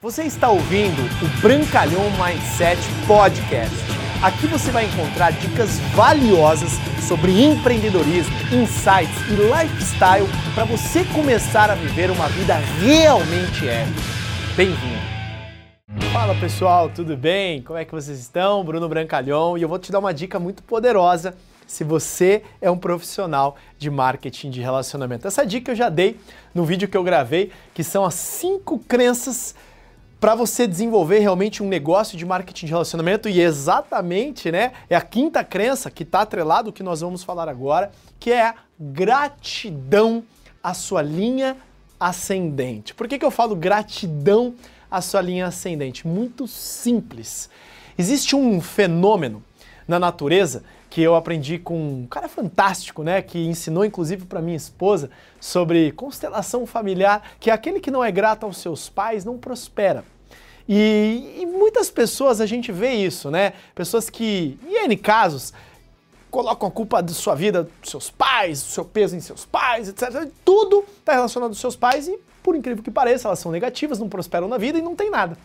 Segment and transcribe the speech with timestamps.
[0.00, 3.74] Você está ouvindo o Brancalhão Mindset Podcast.
[4.22, 6.70] Aqui você vai encontrar dicas valiosas
[7.08, 14.00] sobre empreendedorismo, insights e lifestyle para você começar a viver uma vida realmente épica.
[14.56, 15.18] Bem-vindo!
[16.12, 17.60] Fala pessoal, tudo bem?
[17.62, 18.62] Como é que vocês estão?
[18.62, 21.34] Bruno Brancalhão e eu vou te dar uma dica muito poderosa
[21.66, 25.26] se você é um profissional de marketing de relacionamento.
[25.26, 26.18] Essa dica eu já dei
[26.54, 29.54] no vídeo que eu gravei, que são as cinco crenças
[30.20, 35.00] para você desenvolver realmente um negócio de marketing de relacionamento e exatamente, né, é a
[35.00, 40.24] quinta crença que está atrelado o que nós vamos falar agora, que é gratidão
[40.62, 41.56] à sua linha
[42.00, 42.94] ascendente.
[42.94, 44.54] Por que, que eu falo gratidão
[44.90, 46.06] à sua linha ascendente?
[46.06, 47.48] Muito simples.
[47.96, 49.42] Existe um fenômeno
[49.86, 54.56] na natureza que eu aprendi com um cara fantástico, né, que ensinou inclusive para minha
[54.56, 59.38] esposa sobre constelação familiar, que é aquele que não é grato aos seus pais não
[59.38, 60.04] prospera.
[60.68, 63.54] E, e muitas pessoas a gente vê isso, né?
[63.74, 65.52] Pessoas que, em N casos,
[66.30, 69.88] colocam a culpa da sua vida dos seus pais, do seu peso em seus pais,
[69.88, 70.28] etc.
[70.44, 74.08] Tudo está relacionado aos seus pais e, por incrível que pareça, elas são negativas, não
[74.08, 75.38] prosperam na vida e não tem nada.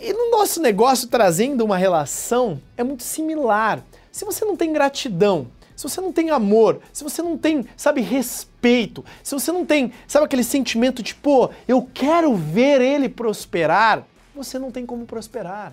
[0.00, 3.84] E no nosso negócio, trazendo uma relação, é muito similar.
[4.10, 5.46] Se você não tem gratidão,
[5.80, 9.94] se você não tem amor, se você não tem, sabe, respeito, se você não tem,
[10.06, 15.72] sabe, aquele sentimento de, pô, eu quero ver ele prosperar, você não tem como prosperar.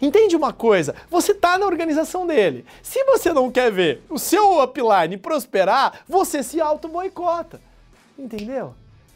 [0.00, 0.94] Entende uma coisa?
[1.10, 2.64] Você está na organização dele.
[2.80, 7.60] Se você não quer ver o seu upline prosperar, você se auto-boicota.
[8.16, 8.72] Entendeu?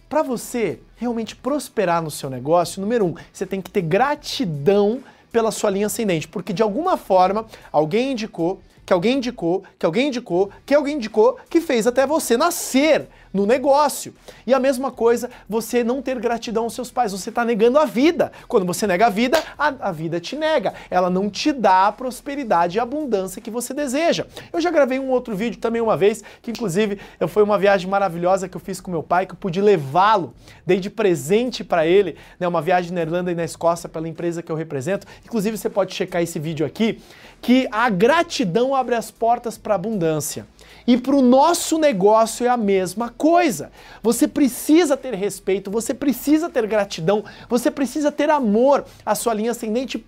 [0.08, 5.52] Para você realmente prosperar no seu negócio, número um, você tem que ter gratidão pela
[5.52, 10.48] sua linha ascendente, porque de alguma forma alguém indicou, que alguém indicou, que alguém indicou,
[10.64, 14.14] que alguém indicou, que fez até você nascer no negócio.
[14.46, 17.84] E a mesma coisa, você não ter gratidão aos seus pais, você está negando a
[17.84, 18.32] vida.
[18.46, 20.72] Quando você nega a vida, a, a, vida te nega.
[20.90, 24.26] Ela não te dá a prosperidade e a abundância que você deseja.
[24.50, 26.98] Eu já gravei um outro vídeo também uma vez, que inclusive
[27.28, 30.32] foi uma viagem maravilhosa que eu fiz com meu pai, que eu pude levá-lo,
[30.66, 34.42] dei de presente para ele, né, uma viagem na Irlanda e na Escócia pela empresa
[34.42, 35.06] que eu represento.
[35.24, 37.02] Inclusive você pode checar esse vídeo aqui,
[37.40, 40.46] que a gratidão abre as portas para abundância.
[40.86, 43.70] E para o nosso negócio é a mesma coisa.
[44.02, 49.50] Você precisa ter respeito, você precisa ter gratidão, você precisa ter amor à sua linha
[49.50, 50.04] ascendente,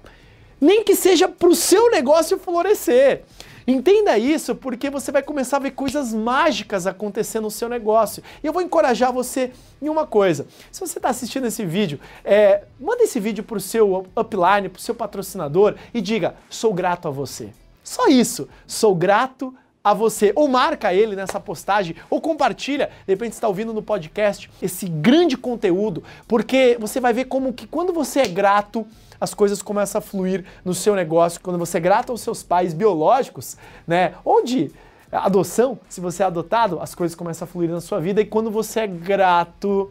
[0.60, 3.24] nem que seja para o seu negócio florescer.
[3.66, 8.22] Entenda isso porque você vai começar a ver coisas mágicas acontecer no seu negócio.
[8.42, 10.46] E eu vou encorajar você em uma coisa.
[10.72, 14.78] Se você está assistindo esse vídeo, é, manda esse vídeo para o seu upline, para
[14.78, 17.50] o seu patrocinador e diga: sou grato a você.
[17.82, 18.48] Só isso.
[18.66, 23.72] Sou grato a você, ou marca ele nessa postagem, ou compartilha, de repente está ouvindo
[23.72, 28.86] no podcast esse grande conteúdo, porque você vai ver como que quando você é grato,
[29.18, 32.74] as coisas começam a fluir no seu negócio, quando você é grato aos seus pais
[32.74, 34.70] biológicos, né, ou de
[35.10, 38.50] adoção, se você é adotado, as coisas começam a fluir na sua vida, e quando
[38.50, 39.90] você é grato,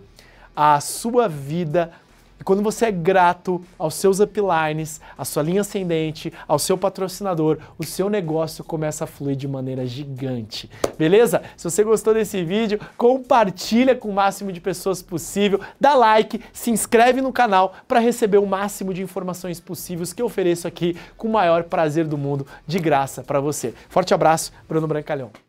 [0.55, 1.91] a sua vida
[2.39, 7.57] e quando você é grato aos seus uplines, à sua linha ascendente, ao seu patrocinador,
[7.77, 10.69] o seu negócio começa a fluir de maneira gigante.
[10.97, 11.43] Beleza?
[11.57, 16.71] Se você gostou desse vídeo, compartilha com o máximo de pessoas possível, dá like, se
[16.71, 21.27] inscreve no canal para receber o máximo de informações possíveis que eu ofereço aqui com
[21.27, 23.73] o maior prazer do mundo, de graça para você.
[23.89, 25.48] Forte abraço, Bruno Brancalhão.